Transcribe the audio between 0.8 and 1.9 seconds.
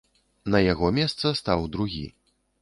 месца стаў